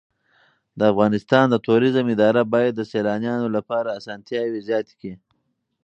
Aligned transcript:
د 0.77 0.79
افغانستان 0.91 1.45
د 1.49 1.55
توریزم 1.67 2.05
اداره 2.15 2.41
باید 2.53 2.73
د 2.75 2.81
سېلانیانو 2.91 3.47
لپاره 3.57 3.95
اسانتیاوې 3.99 4.59
زیاتې 4.67 4.93
کړي. 4.99 5.15